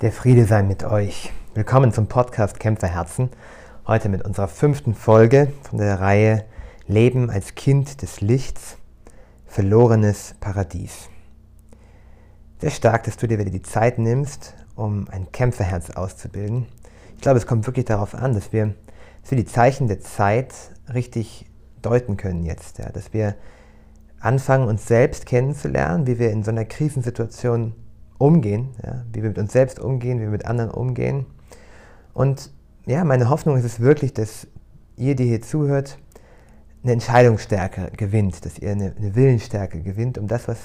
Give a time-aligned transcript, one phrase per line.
[0.00, 1.32] Der Friede sei mit euch.
[1.54, 3.30] Willkommen zum Podcast Kämpferherzen.
[3.84, 6.44] Heute mit unserer fünften Folge von der Reihe
[6.86, 8.76] Leben als Kind des Lichts,
[9.46, 11.08] verlorenes Paradies.
[12.60, 16.66] Sehr stark, dass du dir wieder die Zeit nimmst, um ein Kämpferherz auszubilden.
[17.16, 18.76] Ich glaube, es kommt wirklich darauf an, dass wir,
[19.22, 20.54] dass wir die Zeichen der Zeit
[20.94, 21.44] richtig
[21.82, 22.78] deuten können jetzt.
[22.78, 22.90] Ja?
[22.90, 23.34] Dass wir
[24.20, 27.74] anfangen, uns selbst kennenzulernen, wie wir in so einer Krisensituation
[28.18, 31.26] umgehen, ja, wie wir mit uns selbst umgehen, wie wir mit anderen umgehen.
[32.12, 32.50] Und
[32.86, 34.48] ja, meine Hoffnung ist es wirklich, dass
[34.96, 35.98] ihr, die hier zuhört,
[36.82, 40.58] eine Entscheidungsstärke gewinnt, dass ihr eine, eine Willensstärke gewinnt, um das, was,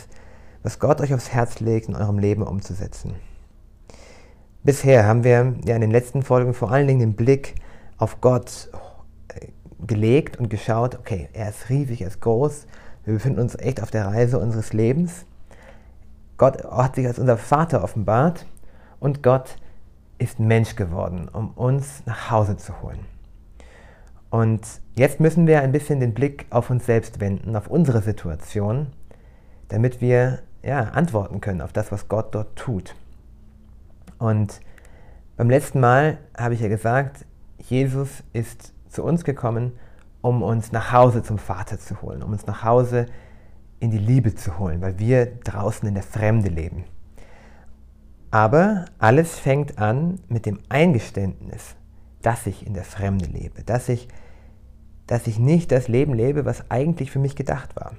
[0.62, 3.16] was Gott euch aufs Herz legt, in eurem Leben umzusetzen.
[4.63, 7.55] Bisher haben wir ja in den letzten Folgen vor allen Dingen den Blick
[7.98, 8.70] auf Gott
[9.27, 9.48] äh,
[9.85, 12.65] gelegt und geschaut, okay, er ist riesig, er ist groß,
[13.05, 15.26] wir befinden uns echt auf der Reise unseres Lebens
[16.37, 18.45] Gott hat sich als unser Vater offenbart
[18.99, 19.57] und Gott
[20.17, 22.99] ist Mensch geworden, um uns nach Hause zu holen.
[24.29, 28.87] Und jetzt müssen wir ein bisschen den Blick auf uns selbst wenden, auf unsere Situation,
[29.67, 32.95] damit wir ja, antworten können auf das, was Gott dort tut.
[34.17, 34.61] Und
[35.37, 37.26] beim letzten Mal habe ich ja gesagt,
[37.59, 39.73] Jesus ist zu uns gekommen,
[40.21, 43.11] um uns nach Hause zum Vater zu holen, um uns nach Hause zu
[43.84, 46.85] in die Liebe zu holen, weil wir draußen in der Fremde leben.
[48.31, 51.76] Aber alles fängt an mit dem Eingeständnis,
[52.21, 54.07] dass ich in der Fremde lebe, dass ich,
[55.05, 57.91] dass ich nicht das Leben lebe, was eigentlich für mich gedacht war.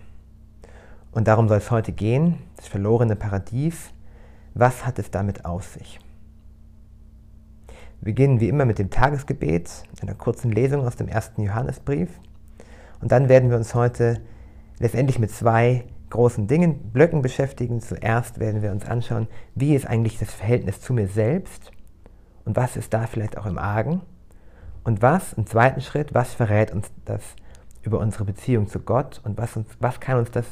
[1.13, 3.91] Und darum soll es heute gehen, das verlorene Paradies.
[4.55, 6.01] Was hat es damit auf sich?
[8.01, 12.09] Wir beginnen wie immer mit dem Tagesgebet, einer kurzen Lesung aus dem ersten Johannesbrief.
[13.03, 14.23] Und dann werden wir uns heute
[14.79, 17.81] letztendlich mit zwei großen Dingen, Blöcken beschäftigen.
[17.81, 21.73] Zuerst werden wir uns anschauen, wie ist eigentlich das Verhältnis zu mir selbst
[22.45, 24.03] und was ist da vielleicht auch im Argen.
[24.85, 27.23] Und was, im zweiten Schritt, was verrät uns das
[27.83, 30.47] über unsere Beziehung zu Gott und was, uns, was kann uns das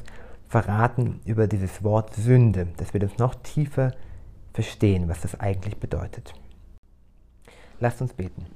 [0.48, 3.92] verraten über dieses Wort Sünde, dass wir das noch tiefer
[4.52, 6.34] verstehen, was das eigentlich bedeutet.
[7.78, 8.46] Lasst uns beten.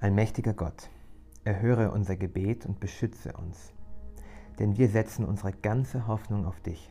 [0.00, 0.90] Ein mächtiger Gott
[1.46, 3.72] erhöre unser Gebet und beschütze uns,
[4.58, 6.90] denn wir setzen unsere ganze Hoffnung auf dich.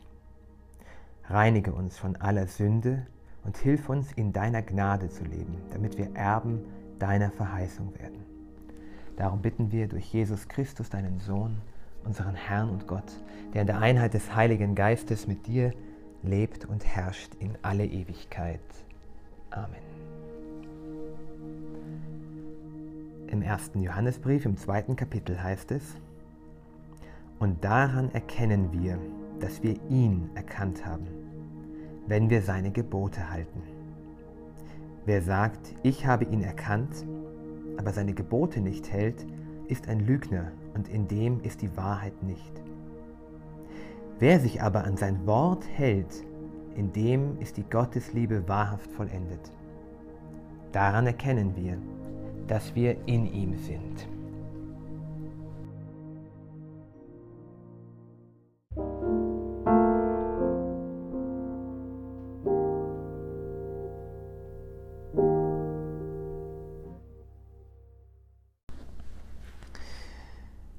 [1.28, 3.06] Reinige uns von aller Sünde
[3.44, 6.64] und hilf uns in deiner Gnade zu leben, damit wir Erben
[6.98, 8.24] deiner Verheißung werden.
[9.16, 11.60] Darum bitten wir durch Jesus Christus, deinen Sohn,
[12.04, 13.12] unseren Herrn und Gott,
[13.52, 15.72] der in der Einheit des Heiligen Geistes mit dir
[16.22, 18.60] lebt und herrscht in alle Ewigkeit.
[19.50, 19.95] Amen.
[23.28, 25.96] Im ersten Johannesbrief im zweiten Kapitel heißt es,
[27.40, 28.98] und daran erkennen wir,
[29.40, 31.06] dass wir ihn erkannt haben,
[32.06, 33.62] wenn wir seine Gebote halten.
[35.04, 37.04] Wer sagt, ich habe ihn erkannt,
[37.76, 39.26] aber seine Gebote nicht hält,
[39.66, 42.62] ist ein Lügner und in dem ist die Wahrheit nicht.
[44.18, 46.24] Wer sich aber an sein Wort hält,
[46.76, 49.50] in dem ist die Gottesliebe wahrhaft vollendet.
[50.72, 51.76] Daran erkennen wir,
[52.46, 54.06] dass wir in ihm sind.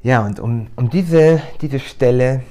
[0.08, 2.44] Ja, und um, um diese, diese Stelle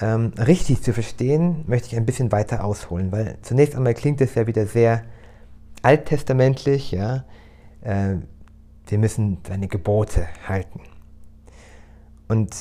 [0.00, 4.36] ähm, richtig zu verstehen, möchte ich ein bisschen weiter ausholen, weil zunächst einmal klingt es
[4.36, 5.02] ja wieder sehr
[5.82, 7.24] alttestamentlich, ja,
[7.82, 8.16] äh,
[8.86, 10.80] wir müssen seine Gebote halten.
[12.28, 12.54] Und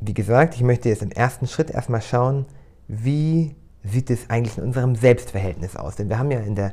[0.00, 2.46] wie gesagt, ich möchte jetzt im ersten Schritt erstmal schauen,
[2.88, 5.96] wie sieht es eigentlich in unserem Selbstverhältnis aus.
[5.96, 6.72] Denn wir haben ja in der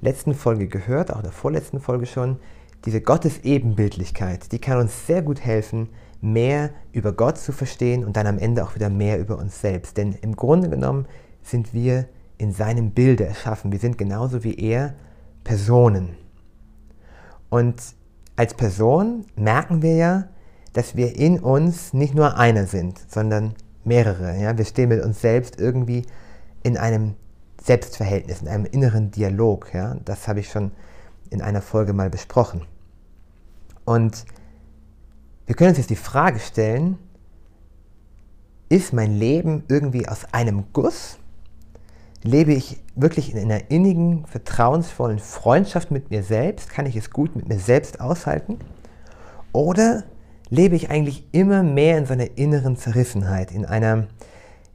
[0.00, 2.38] letzten Folge gehört, auch in der vorletzten Folge schon,
[2.84, 5.88] diese Gottesebenbildlichkeit, die kann uns sehr gut helfen,
[6.20, 9.96] mehr über Gott zu verstehen und dann am Ende auch wieder mehr über uns selbst.
[9.96, 11.06] Denn im Grunde genommen
[11.42, 12.06] sind wir
[12.38, 13.72] in seinem Bilde erschaffen.
[13.72, 14.94] Wir sind genauso wie er
[15.42, 16.16] Personen.
[17.50, 17.82] Und
[18.36, 20.28] als Person merken wir ja,
[20.72, 23.54] dass wir in uns nicht nur einer sind, sondern
[23.84, 24.38] mehrere.
[24.38, 24.56] Ja?
[24.56, 26.04] Wir stehen mit uns selbst irgendwie
[26.62, 27.14] in einem
[27.62, 29.72] Selbstverhältnis, in einem inneren Dialog.
[29.74, 29.96] Ja?
[30.04, 30.72] Das habe ich schon
[31.30, 32.62] in einer Folge mal besprochen.
[33.84, 34.24] Und
[35.46, 36.98] wir können uns jetzt die Frage stellen,
[38.68, 41.17] ist mein Leben irgendwie aus einem Guss
[42.22, 46.70] Lebe ich wirklich in einer innigen, vertrauensvollen Freundschaft mit mir selbst?
[46.70, 48.58] Kann ich es gut mit mir selbst aushalten?
[49.52, 50.04] Oder
[50.50, 54.08] lebe ich eigentlich immer mehr in so einer inneren Zerrissenheit, in einer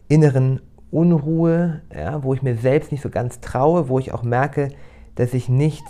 [0.07, 0.62] inneren
[0.92, 4.69] Unruhe, ja, wo ich mir selbst nicht so ganz traue, wo ich auch merke,
[5.16, 5.84] dass ich nicht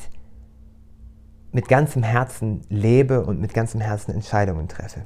[1.52, 5.04] mit ganzem Herzen lebe und mit ganzem Herzen Entscheidungen treffe.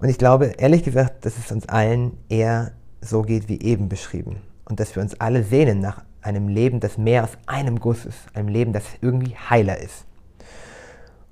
[0.00, 4.42] Und ich glaube, ehrlich gesagt, dass es uns allen eher so geht wie eben beschrieben.
[4.68, 8.18] Und dass wir uns alle sehnen nach einem Leben, das mehr aus einem Guss ist,
[8.34, 10.04] einem Leben, das irgendwie heiler ist.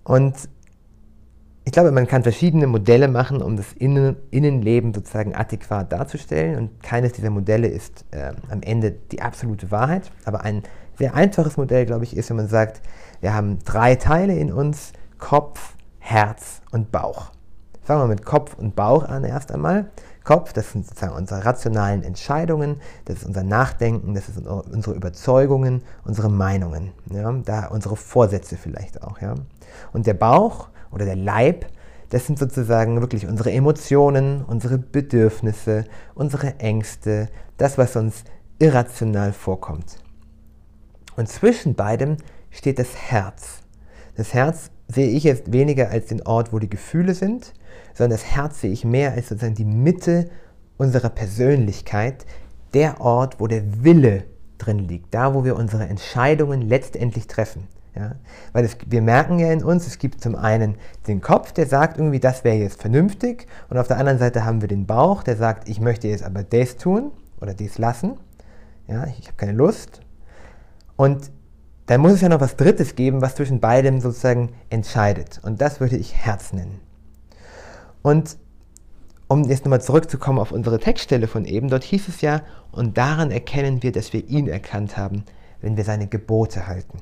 [0.05, 0.35] Und
[1.65, 6.57] ich glaube, man kann verschiedene Modelle machen, um das Innen Innenleben sozusagen adäquat darzustellen.
[6.57, 10.11] Und keines dieser Modelle ist äh, am Ende die absolute Wahrheit.
[10.25, 10.63] Aber ein
[10.97, 12.83] sehr einfaches Modell, glaube ich, ist, wenn man sagt,
[13.21, 17.33] wir haben drei Teile in uns, Kopf, Herz und Bauch.
[17.83, 19.91] Fangen wir mit Kopf und Bauch an erst einmal.
[20.27, 25.83] Kopf, das sind sozusagen unsere rationalen Entscheidungen, das ist unser Nachdenken, das sind unsere Überzeugungen,
[26.05, 29.21] unsere Meinungen, ja, da unsere Vorsätze vielleicht auch.
[29.21, 29.37] Ja.
[29.93, 31.67] Und der Bauch oder der Leib,
[32.11, 35.85] das sind sozusagen wirklich unsere Emotionen, unsere Bedürfnisse,
[36.17, 38.25] unsere Ängste, das, was uns
[38.59, 39.99] irrational vorkommt.
[41.17, 42.17] Und zwischen beidem
[42.51, 43.61] steht das Herz.
[44.17, 47.53] Das Herz sehe ich jetzt weniger als den Ort, wo die Gefühle sind,
[47.97, 50.29] sondern das Herz sehe ich mehr als sozusagen die Mitte
[50.77, 52.27] unserer Persönlichkeit,
[52.75, 54.25] der Ort, wo der Wille
[54.59, 57.69] drin liegt, da, wo wir unsere Entscheidungen letztendlich treffen.
[57.95, 58.17] Ja?
[58.53, 60.77] Weil es, wir merken ja in uns, es gibt zum einen
[61.07, 64.61] den Kopf, der sagt irgendwie, das wäre jetzt vernünftig, und auf der anderen Seite haben
[64.61, 68.19] wir den Bauch, der sagt, ich möchte jetzt aber das tun oder dies lassen.
[68.87, 70.01] Ja, ich habe keine Lust.
[70.97, 71.31] Und
[71.87, 75.41] dann muss es ja noch was Drittes geben, was zwischen beidem sozusagen entscheidet.
[75.43, 76.86] Und das würde ich Herz nennen.
[78.07, 78.39] Und
[79.27, 83.33] um jetzt nochmal zurückzukommen auf unsere Textstelle von eben, dort hieß es ja, und daran
[83.33, 85.25] erkennen wir, dass wir ihn erkannt haben,
[85.61, 87.01] wenn wir seine Gebote halten.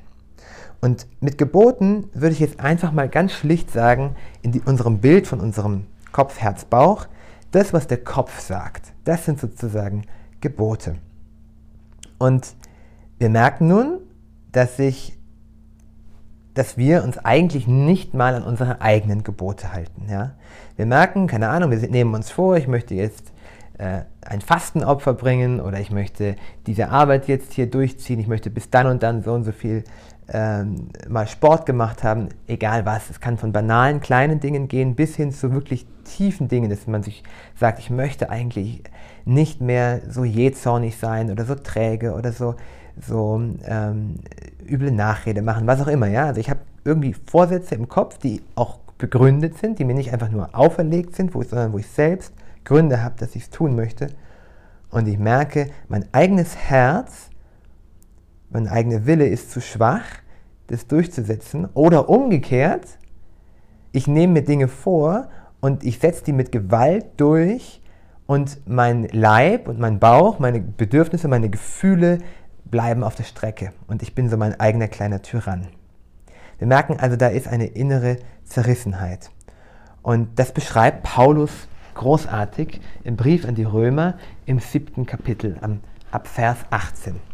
[0.80, 5.26] Und mit Geboten würde ich jetzt einfach mal ganz schlicht sagen, in die, unserem Bild
[5.26, 7.06] von unserem Kopf, Herz, Bauch,
[7.50, 10.06] das, was der Kopf sagt, das sind sozusagen
[10.40, 10.96] Gebote.
[12.16, 12.54] Und
[13.18, 13.98] wir merken nun,
[14.52, 15.18] dass sich
[16.54, 20.06] dass wir uns eigentlich nicht mal an unsere eigenen Gebote halten.
[20.08, 20.32] Ja?
[20.76, 23.32] Wir merken, keine Ahnung, wir nehmen uns vor, ich möchte jetzt
[23.78, 26.36] äh, ein Fastenopfer bringen oder ich möchte
[26.66, 29.84] diese Arbeit jetzt hier durchziehen, ich möchte bis dann und dann so und so viel
[30.32, 33.10] ähm, mal Sport gemacht haben, egal was.
[33.10, 37.02] Es kann von banalen kleinen Dingen gehen bis hin zu wirklich tiefen Dingen, dass man
[37.02, 37.22] sich
[37.58, 38.82] sagt, ich möchte eigentlich
[39.24, 42.54] nicht mehr so jähzornig sein oder so träge oder so
[43.00, 44.16] so ähm,
[44.66, 46.06] üble Nachrede machen, was auch immer.
[46.06, 46.26] Ja?
[46.26, 50.30] Also ich habe irgendwie Vorsätze im Kopf, die auch begründet sind, die mir nicht einfach
[50.30, 52.32] nur auferlegt sind, wo sondern wo ich selbst
[52.64, 54.08] Gründe habe, dass ich es tun möchte.
[54.90, 57.30] Und ich merke, mein eigenes Herz,
[58.54, 60.04] mein eigener Wille ist zu schwach,
[60.68, 61.68] das durchzusetzen.
[61.74, 62.86] Oder umgekehrt,
[63.90, 65.28] ich nehme mir Dinge vor
[65.60, 67.82] und ich setze die mit Gewalt durch
[68.26, 72.18] und mein Leib und mein Bauch, meine Bedürfnisse, meine Gefühle
[72.64, 75.66] bleiben auf der Strecke und ich bin so mein eigener kleiner Tyrann.
[76.58, 79.30] Wir merken also, da ist eine innere Zerrissenheit.
[80.02, 81.50] Und das beschreibt Paulus
[81.94, 84.14] großartig im Brief an die Römer
[84.46, 85.58] im siebten Kapitel
[86.12, 87.33] ab Vers 18.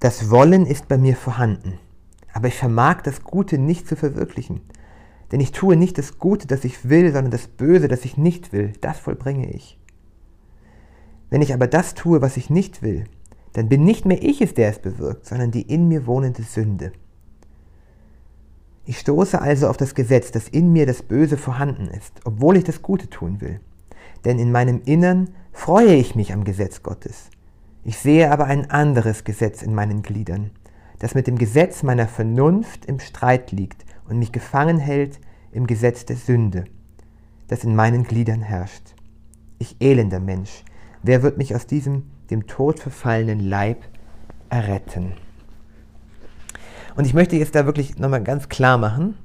[0.00, 1.80] Das Wollen ist bei mir vorhanden,
[2.32, 4.60] aber ich vermag das Gute nicht zu verwirklichen.
[5.32, 8.52] Denn ich tue nicht das Gute, das ich will, sondern das Böse, das ich nicht
[8.52, 9.76] will, das vollbringe ich.
[11.30, 13.06] Wenn ich aber das tue, was ich nicht will,
[13.54, 16.92] dann bin nicht mehr ich es, der es bewirkt, sondern die in mir wohnende Sünde.
[18.84, 22.64] Ich stoße also auf das Gesetz, dass in mir das Böse vorhanden ist, obwohl ich
[22.64, 23.60] das Gute tun will.
[24.24, 27.30] Denn in meinem Innern freue ich mich am Gesetz Gottes.
[27.84, 30.50] Ich sehe aber ein anderes Gesetz in meinen Gliedern,
[30.98, 35.20] das mit dem Gesetz meiner Vernunft im Streit liegt und mich gefangen hält
[35.52, 36.64] im Gesetz der Sünde,
[37.46, 38.94] das in meinen Gliedern herrscht.
[39.58, 40.64] Ich elender Mensch,
[41.02, 43.84] Wer wird mich aus diesem dem Tod verfallenen Leib
[44.50, 45.12] erretten?
[46.96, 49.16] Und ich möchte jetzt da wirklich nochmal ganz klar machen,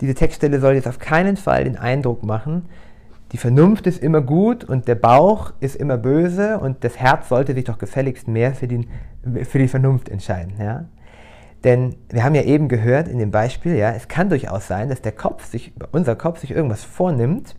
[0.00, 2.66] diese Textstelle soll jetzt auf keinen Fall den Eindruck machen,
[3.32, 7.54] die Vernunft ist immer gut und der Bauch ist immer böse und das Herz sollte
[7.54, 8.86] sich doch gefälligst mehr für, den,
[9.44, 10.52] für die Vernunft entscheiden.
[10.58, 10.84] Ja?
[11.64, 15.00] Denn wir haben ja eben gehört in dem Beispiel, ja, es kann durchaus sein, dass
[15.00, 17.56] der Kopf sich, unser Kopf sich irgendwas vornimmt,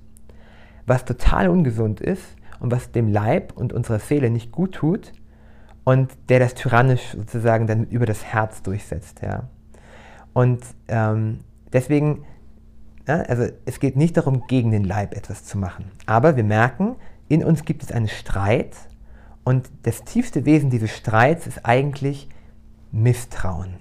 [0.85, 5.11] was total ungesund ist und was dem Leib und unserer Seele nicht gut tut
[5.85, 9.21] und der das tyrannisch sozusagen dann über das Herz durchsetzt.
[9.21, 9.49] Ja.
[10.33, 11.39] Und ähm,
[11.71, 12.25] deswegen,
[13.07, 15.91] ja, also es geht nicht darum, gegen den Leib etwas zu machen.
[16.05, 16.95] Aber wir merken,
[17.27, 18.75] in uns gibt es einen Streit
[19.43, 22.29] und das tiefste Wesen dieses Streits ist eigentlich
[22.91, 23.75] Misstrauen.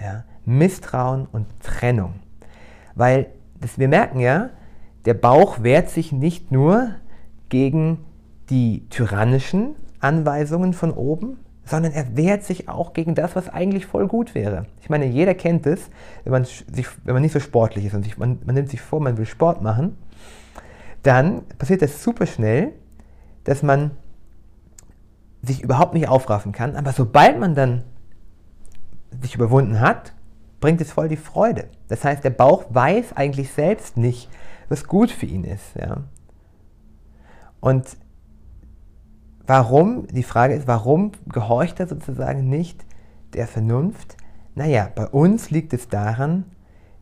[0.00, 0.24] Ja?
[0.44, 2.14] Misstrauen und Trennung.
[2.94, 3.26] Weil
[3.60, 4.50] das, wir merken ja,
[5.04, 6.94] der Bauch wehrt sich nicht nur
[7.48, 8.04] gegen
[8.50, 14.08] die tyrannischen Anweisungen von oben, sondern er wehrt sich auch gegen das, was eigentlich voll
[14.08, 14.66] gut wäre.
[14.80, 15.90] Ich meine, jeder kennt es,
[16.24, 18.80] wenn man, sich, wenn man nicht so sportlich ist und sich, man, man nimmt sich
[18.80, 19.96] vor, man will Sport machen,
[21.02, 22.72] dann passiert das super schnell,
[23.44, 23.90] dass man
[25.42, 27.84] sich überhaupt nicht aufraffen kann, aber sobald man dann
[29.22, 30.12] sich überwunden hat,
[30.60, 31.66] bringt es voll die Freude.
[31.88, 34.28] Das heißt, der Bauch weiß eigentlich selbst nicht,
[34.68, 35.76] was gut für ihn ist.
[35.78, 35.98] Ja?
[37.60, 37.84] Und
[39.48, 42.84] warum, die Frage ist, warum gehorcht er sozusagen nicht
[43.32, 44.16] der Vernunft?
[44.54, 46.44] Naja, bei uns liegt es daran,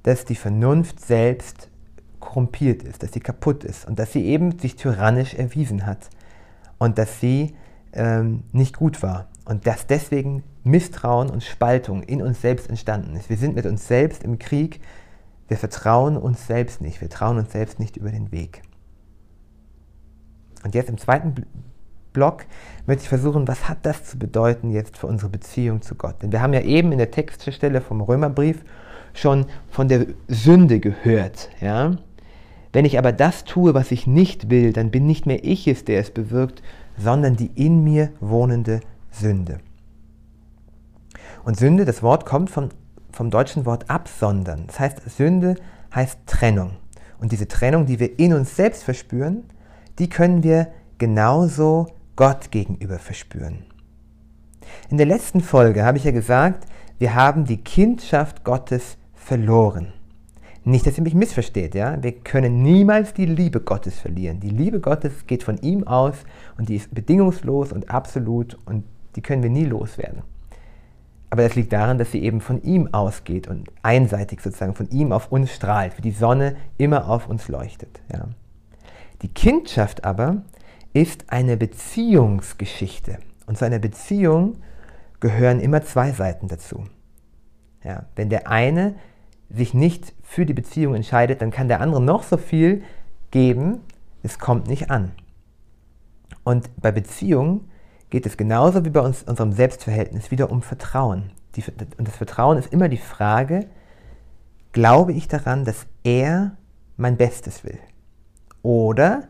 [0.05, 1.69] dass die Vernunft selbst
[2.21, 6.09] korrumpiert ist, dass sie kaputt ist und dass sie eben sich tyrannisch erwiesen hat
[6.79, 7.57] und dass sie
[7.93, 13.29] ähm, nicht gut war und dass deswegen Misstrauen und Spaltung in uns selbst entstanden ist.
[13.29, 14.81] Wir sind mit uns selbst im Krieg,
[15.49, 18.63] wir vertrauen uns selbst nicht, wir trauen uns selbst nicht über den Weg.
[20.63, 21.47] Und jetzt im zweiten
[22.17, 22.47] Block
[22.87, 26.23] möchte ich versuchen, was hat das zu bedeuten jetzt für unsere Beziehung zu Gott?
[26.23, 28.65] Denn wir haben ja eben in der Textstelle vom Römerbrief
[29.13, 31.51] schon von der Sünde gehört.
[31.61, 31.99] Ja?
[32.73, 35.85] Wenn ich aber das tue, was ich nicht will, dann bin nicht mehr ich es,
[35.85, 36.63] der es bewirkt,
[36.97, 38.81] sondern die in mir wohnende
[39.11, 39.59] Sünde.
[41.45, 42.71] Und Sünde, das Wort kommt vom,
[43.13, 44.65] vom deutschen Wort absondern.
[44.69, 45.57] Das heißt, Sünde
[45.95, 46.73] heißt Trennung.
[47.21, 49.45] Und diese Trennung, die wir in uns selbst verspüren,
[49.99, 53.65] die können wir genauso Gott gegenüber verspüren.
[54.91, 56.67] In der letzten Folge habe ich ja gesagt,
[56.99, 59.93] wir haben die Kindschaft Gottes verloren.
[60.65, 62.03] Nicht, dass ihr mich missversteht, ja.
[62.03, 64.41] Wir können niemals die Liebe Gottes verlieren.
[64.41, 66.17] Die Liebe Gottes geht von ihm aus
[66.59, 70.23] und die ist bedingungslos und absolut und die können wir nie loswerden.
[71.31, 75.13] Aber das liegt daran, dass sie eben von ihm ausgeht und einseitig sozusagen von ihm
[75.13, 78.01] auf uns strahlt, wie die Sonne immer auf uns leuchtet.
[78.13, 78.29] Ja.
[79.23, 80.43] Die Kindschaft aber
[80.97, 83.19] ist eine Beziehungsgeschichte.
[83.47, 84.57] Und zu einer Beziehung
[85.21, 86.85] gehören immer zwei Seiten dazu.
[87.85, 88.95] Ja, wenn der eine
[89.51, 92.83] sich nicht für die Beziehung entscheidet, dann kann der andere noch so viel
[93.31, 93.83] geben,
[94.23, 95.13] es kommt nicht an.
[96.45, 97.71] Und bei Beziehungen
[98.09, 101.31] geht es genauso wie bei uns, unserem Selbstverhältnis wieder um Vertrauen.
[101.57, 101.63] Die,
[101.99, 103.67] und das Vertrauen ist immer die Frage,
[104.73, 106.57] glaube ich daran, dass er
[106.97, 107.79] mein Bestes will?
[108.63, 109.29] Oder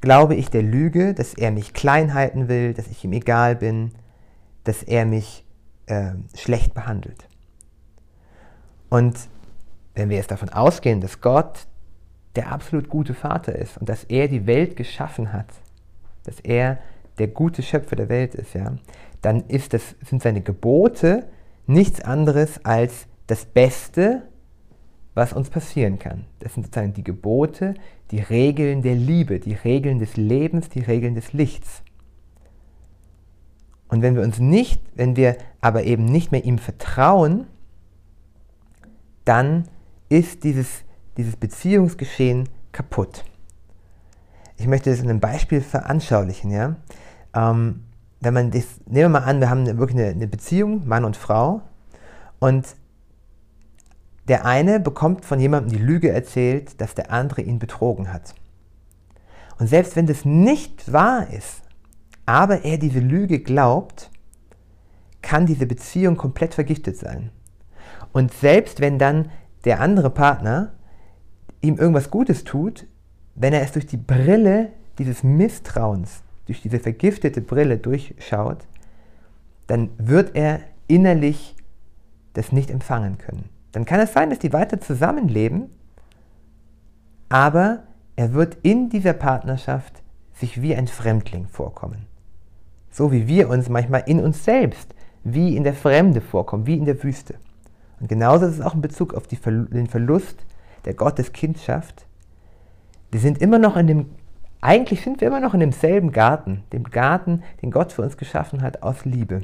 [0.00, 3.92] glaube ich der Lüge, dass er mich klein halten will, dass ich ihm egal bin,
[4.64, 5.44] dass er mich
[5.86, 7.28] äh, schlecht behandelt?
[8.88, 9.16] Und
[9.94, 11.66] wenn wir jetzt davon ausgehen, dass Gott
[12.36, 15.48] der absolut gute Vater ist und dass er die Welt geschaffen hat,
[16.24, 16.78] dass er
[17.18, 18.76] der gute Schöpfer der Welt ist, ja,
[19.22, 21.26] dann ist das, sind seine Gebote
[21.66, 24.22] nichts anderes als das Beste,
[25.14, 26.26] was uns passieren kann.
[26.40, 27.74] Das sind sozusagen die Gebote,
[28.10, 31.82] die Regeln der Liebe, die Regeln des Lebens, die Regeln des Lichts.
[33.88, 37.46] Und wenn wir uns nicht, wenn wir aber eben nicht mehr ihm vertrauen,
[39.24, 39.68] dann
[40.08, 40.84] ist dieses,
[41.16, 43.24] dieses Beziehungsgeschehen kaputt.
[44.56, 46.50] Ich möchte das in einem Beispiel veranschaulichen.
[46.50, 46.76] Ja?
[47.34, 47.84] Ähm,
[48.20, 51.16] wenn man das, nehmen wir mal an, wir haben wirklich eine, eine Beziehung, Mann und
[51.16, 51.62] Frau,
[52.38, 52.66] und
[54.28, 58.34] der eine bekommt von jemandem die Lüge erzählt, dass der andere ihn betrogen hat.
[59.58, 61.62] Und selbst wenn das nicht wahr ist,
[62.26, 64.10] aber er diese Lüge glaubt,
[65.22, 67.30] kann diese Beziehung komplett vergiftet sein.
[68.12, 69.30] Und selbst wenn dann
[69.64, 70.72] der andere Partner
[71.60, 72.86] ihm irgendwas Gutes tut,
[73.34, 78.66] wenn er es durch die Brille dieses Misstrauens, durch diese vergiftete Brille durchschaut,
[79.66, 81.56] dann wird er innerlich
[82.34, 83.55] das nicht empfangen können.
[83.76, 85.68] Dann kann es sein, dass die weiter zusammenleben,
[87.28, 87.82] aber
[88.16, 90.02] er wird in dieser Partnerschaft
[90.32, 92.06] sich wie ein Fremdling vorkommen.
[92.90, 96.86] So wie wir uns manchmal in uns selbst wie in der Fremde vorkommen, wie in
[96.86, 97.34] der Wüste.
[98.00, 100.46] Und genauso ist es auch in Bezug auf die, den Verlust
[100.86, 102.06] der Gotteskindschaft.
[103.10, 104.06] Wir sind immer noch in dem,
[104.62, 108.62] eigentlich sind wir immer noch in demselben Garten, dem Garten, den Gott für uns geschaffen
[108.62, 109.42] hat aus Liebe.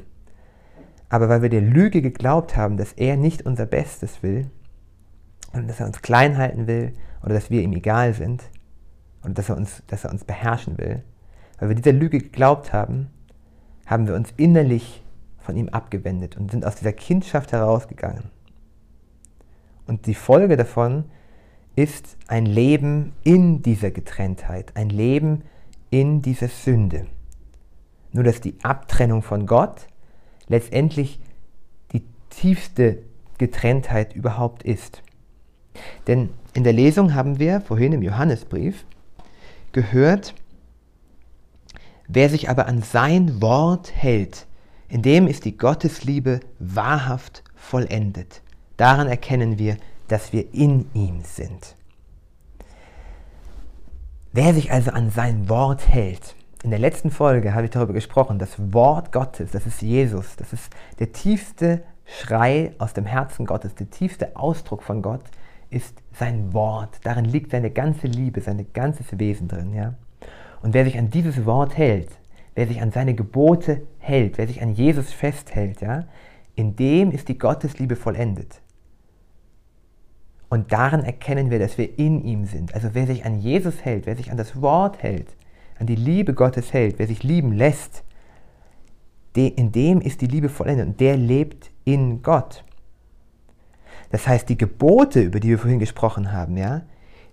[1.13, 4.49] Aber weil wir der Lüge geglaubt haben, dass er nicht unser Bestes will
[5.51, 6.91] und dass er uns klein halten will
[7.21, 8.41] oder dass wir ihm egal sind
[9.23, 11.03] oder dass er uns, dass er uns beherrschen will,
[11.59, 13.11] weil wir dieser Lüge geglaubt haben,
[13.85, 15.03] haben wir uns innerlich
[15.37, 18.31] von ihm abgewendet und sind aus dieser Kindschaft herausgegangen.
[19.85, 21.03] Und die Folge davon
[21.75, 25.43] ist ein Leben in dieser Getrenntheit, ein Leben
[25.91, 27.05] in dieser Sünde.
[28.13, 29.89] Nur dass die Abtrennung von Gott
[30.47, 31.19] letztendlich
[31.91, 32.99] die tiefste
[33.37, 35.01] Getrenntheit überhaupt ist.
[36.07, 38.85] Denn in der Lesung haben wir vorhin im Johannesbrief
[39.71, 40.35] gehört,
[42.07, 44.45] wer sich aber an sein Wort hält,
[44.87, 48.41] in dem ist die Gottesliebe wahrhaft vollendet.
[48.77, 51.75] Daran erkennen wir, dass wir in ihm sind.
[54.31, 58.39] Wer sich also an sein Wort hält, in der letzten Folge habe ich darüber gesprochen,
[58.39, 63.75] das Wort Gottes, das ist Jesus, das ist der tiefste Schrei aus dem Herzen Gottes,
[63.75, 65.23] der tiefste Ausdruck von Gott
[65.69, 66.99] ist sein Wort.
[67.03, 69.73] Darin liegt seine ganze Liebe, sein ganzes Wesen drin.
[69.73, 69.95] Ja?
[70.61, 72.11] Und wer sich an dieses Wort hält,
[72.55, 76.05] wer sich an seine Gebote hält, wer sich an Jesus festhält, ja,
[76.55, 78.61] in dem ist die Gottesliebe vollendet.
[80.49, 82.75] Und darin erkennen wir, dass wir in ihm sind.
[82.75, 85.35] Also wer sich an Jesus hält, wer sich an das Wort hält,
[85.79, 88.03] an die Liebe Gottes hält, wer sich lieben lässt,
[89.35, 92.63] in dem ist die Liebe vollendet und der lebt in Gott.
[94.11, 96.83] Das heißt, die Gebote, über die wir vorhin gesprochen haben, ja,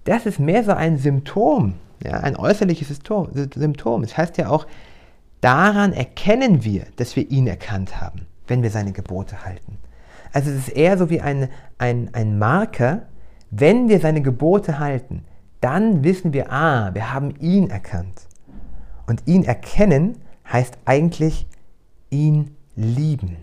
[0.04, 4.02] das ist mehr so ein Symptom, ja, ein äußerliches Symptom.
[4.02, 4.66] Das heißt ja auch,
[5.42, 9.76] daran erkennen wir, dass wir ihn erkannt haben, wenn wir seine Gebote halten.
[10.32, 13.02] Also es ist eher so wie ein, ein, ein Marker,
[13.50, 15.24] wenn wir seine Gebote halten,
[15.60, 18.26] dann wissen wir, ah, wir haben ihn erkannt.
[19.10, 21.48] Und ihn erkennen heißt eigentlich
[22.10, 23.38] ihn lieben.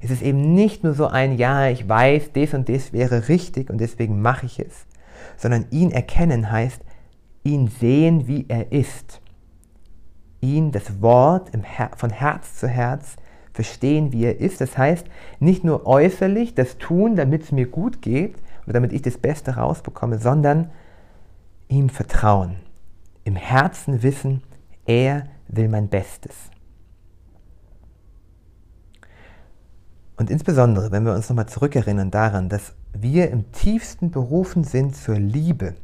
[0.00, 3.70] Es ist eben nicht nur so ein, ja, ich weiß, das und das wäre richtig
[3.70, 4.84] und deswegen mache ich es,
[5.36, 6.80] sondern ihn erkennen heißt,
[7.44, 9.20] ihn sehen, wie er ist.
[10.40, 13.14] Ihn, das Wort Her von Herz zu Herz
[13.52, 14.60] verstehen, wie er ist.
[14.60, 15.06] Das heißt,
[15.38, 18.34] nicht nur äußerlich das tun, damit es mir gut geht
[18.64, 20.72] oder damit ich das Beste rausbekomme, sondern
[21.68, 22.56] ihm vertrauen.
[23.22, 24.42] Im Herzen wissen,
[24.86, 26.34] er will mein Bestes.
[30.16, 35.18] Und insbesondere, wenn wir uns nochmal zurückerinnern daran, dass wir im tiefsten berufen sind zur
[35.18, 35.74] Liebe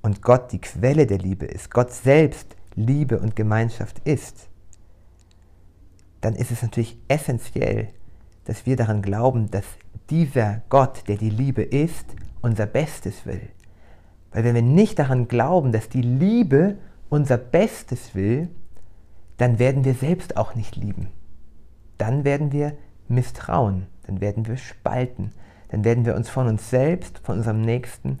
[0.00, 4.48] und Gott die Quelle der Liebe ist, Gott selbst Liebe und Gemeinschaft ist,
[6.22, 7.88] dann ist es natürlich essentiell,
[8.44, 9.64] dass wir daran glauben, dass
[10.08, 12.06] dieser Gott, der die Liebe ist,
[12.40, 13.48] unser Bestes will.
[14.32, 16.78] Weil wenn wir nicht daran glauben, dass die Liebe
[17.10, 18.48] unser Bestes will,
[19.36, 21.08] dann werden wir selbst auch nicht lieben.
[21.98, 22.74] Dann werden wir
[23.08, 25.32] misstrauen, dann werden wir spalten,
[25.68, 28.20] dann werden wir uns von uns selbst, von unserem Nächsten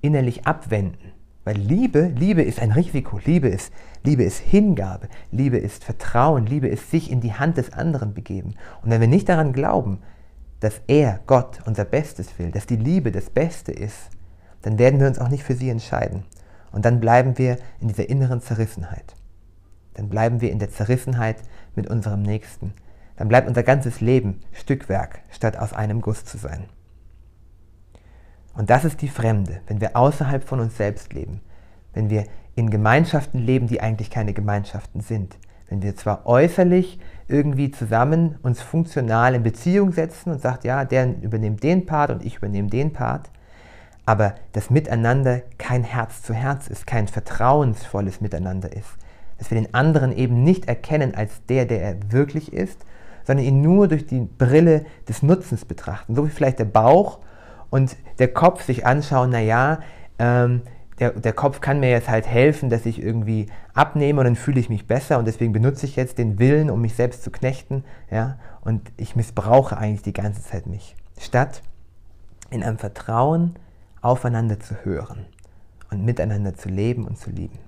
[0.00, 1.12] innerlich abwenden.
[1.44, 3.72] Weil Liebe, Liebe ist ein Risiko, Liebe ist,
[4.04, 8.54] Liebe ist Hingabe, Liebe ist Vertrauen, Liebe ist sich in die Hand des anderen begeben.
[8.82, 9.98] Und wenn wir nicht daran glauben,
[10.60, 14.10] dass er, Gott, unser Bestes will, dass die Liebe das Beste ist,
[14.62, 16.22] dann werden wir uns auch nicht für sie entscheiden.
[16.72, 19.14] Und dann bleiben wir in dieser inneren Zerrissenheit.
[19.94, 21.36] Dann bleiben wir in der Zerrissenheit
[21.74, 22.72] mit unserem Nächsten
[23.16, 26.64] dann bleibt unser ganzes Leben Stückwerk, statt aus einem Guss zu sein.
[28.54, 31.40] Und das ist die Fremde, wenn wir außerhalb von uns selbst leben,
[31.94, 37.70] wenn wir in Gemeinschaften leben, die eigentlich keine Gemeinschaften sind, wenn wir zwar äußerlich irgendwie
[37.70, 42.36] zusammen uns funktional in Beziehung setzen und sagt, ja, der übernimmt den Part und ich
[42.36, 43.30] übernehme den Part,
[44.04, 48.88] aber das Miteinander kein Herz zu Herz ist, kein vertrauensvolles Miteinander ist,
[49.38, 52.84] dass wir den anderen eben nicht erkennen als der, der er wirklich ist,
[53.24, 56.14] sondern ihn nur durch die Brille des Nutzens betrachten.
[56.14, 57.20] So wie vielleicht der Bauch
[57.70, 59.78] und der Kopf sich anschauen, naja,
[60.18, 60.62] ähm,
[60.98, 64.60] der, der Kopf kann mir jetzt halt helfen, dass ich irgendwie abnehme und dann fühle
[64.60, 67.84] ich mich besser und deswegen benutze ich jetzt den Willen, um mich selbst zu knechten,
[68.10, 70.94] ja, und ich missbrauche eigentlich die ganze Zeit mich.
[71.18, 71.62] Statt
[72.50, 73.56] in einem Vertrauen
[74.02, 75.26] aufeinander zu hören
[75.90, 77.58] und miteinander zu leben und zu lieben.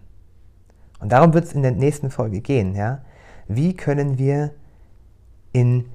[1.00, 3.02] Und darum wird es in der nächsten Folge gehen, ja.
[3.46, 4.52] Wie können wir
[5.52, 5.86] in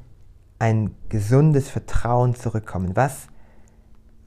[0.60, 2.96] ein gesundes Vertrauen zurückkommen.
[2.96, 3.28] Was,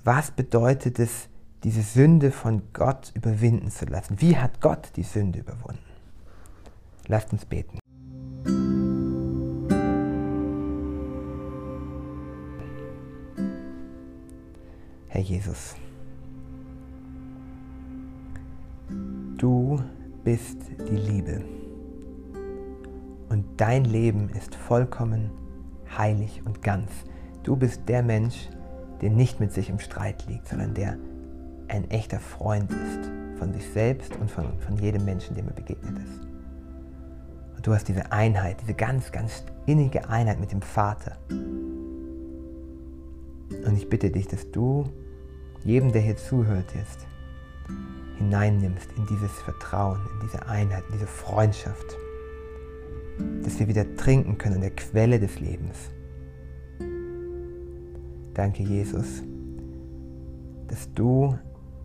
[0.02, 1.28] was bedeutet es,
[1.62, 4.20] diese Sünde von Gott überwinden zu lassen?
[4.20, 5.78] Wie hat Gott die Sünde überwunden?
[7.06, 7.78] Lasst uns beten.
[15.08, 15.76] Herr Jesus,
[19.42, 19.76] du
[20.22, 21.42] bist die Liebe
[23.28, 25.32] und dein Leben ist vollkommen
[25.98, 26.92] heilig und ganz.
[27.42, 28.48] Du bist der Mensch,
[29.00, 30.96] der nicht mit sich im Streit liegt, sondern der
[31.66, 35.98] ein echter Freund ist von sich selbst und von, von jedem Menschen, dem er begegnet
[35.98, 36.20] ist.
[37.56, 41.16] Und du hast diese Einheit, diese ganz, ganz innige Einheit mit dem Vater.
[43.66, 44.84] Und ich bitte dich, dass du
[45.64, 47.08] jedem, der hier zuhört, jetzt
[48.22, 51.96] hineinnimmst in dieses Vertrauen, in diese Einheit, in diese Freundschaft
[53.42, 55.90] dass wir wieder trinken können an der Quelle des Lebens.
[58.34, 59.22] Danke, Jesus,
[60.68, 61.36] dass du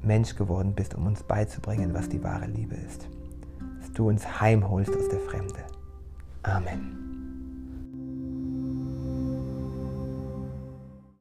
[0.01, 3.09] Mensch geworden bist, um uns beizubringen, was die wahre Liebe ist.
[3.81, 5.59] Dass du uns heimholst aus der Fremde.
[6.43, 7.06] Amen.